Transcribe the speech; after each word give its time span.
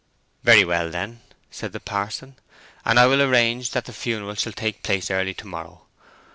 "Very 0.41 0.65
well, 0.65 0.89
then," 0.89 1.21
said 1.51 1.73
the 1.73 1.79
parson. 1.79 2.35
"And 2.85 2.99
I 2.99 3.05
will 3.05 3.21
arrange 3.21 3.69
that 3.69 3.85
the 3.85 3.93
funeral 3.93 4.33
shall 4.33 4.51
take 4.51 4.81
place 4.81 5.11
early 5.11 5.35
to 5.35 5.45
morrow. 5.45 5.85